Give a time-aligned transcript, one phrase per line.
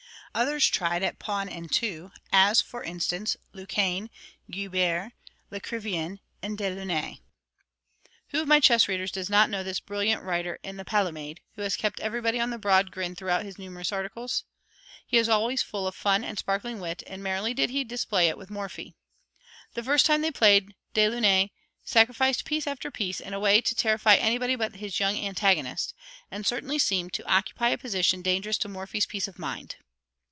[0.33, 4.09] Others tried at pawn and two, as, for instance, Lequesne,
[4.49, 5.11] Guibert,
[5.51, 7.19] Lecrivain, and Delaunay.
[8.29, 11.63] Who of my chess readers does not know this brilliant writer in the Palamède, who
[11.63, 14.45] has kept everybody on the broad grin throughout his numerous articles?
[15.05, 18.37] He is always full of fun and sparkling wit, and merrily did he display it
[18.37, 18.95] with Morphy.
[19.73, 21.51] The first time they played, Delaunay
[21.83, 25.93] sacrificed piece after piece, in a way to terrify anybody but his young antagonist,
[26.31, 29.75] and certainly seemed to occupy a position dangerous to Morphy's peace of mind.